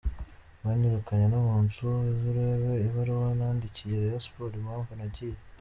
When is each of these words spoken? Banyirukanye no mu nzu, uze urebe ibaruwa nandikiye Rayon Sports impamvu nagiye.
Banyirukanye 0.63 1.25
no 1.31 1.39
mu 1.45 1.55
nzu, 1.63 1.87
uze 2.11 2.25
urebe 2.31 2.71
ibaruwa 2.87 3.27
nandikiye 3.39 3.95
Rayon 4.01 4.23
Sports 4.25 4.57
impamvu 4.59 4.91
nagiye. 4.99 5.37